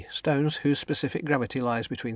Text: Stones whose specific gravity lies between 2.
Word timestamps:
Stones 0.09 0.55
whose 0.57 0.79
specific 0.79 1.25
gravity 1.25 1.61
lies 1.61 1.85
between 1.87 2.09
2. 2.09 2.09